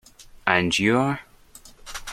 And 0.47 0.79
you 0.79 0.97
are? 0.97 1.19